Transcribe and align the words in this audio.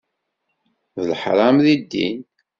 D 0.95 0.97
leḥram 1.09 1.57
deg 1.65 1.79
ddin. 1.83 2.19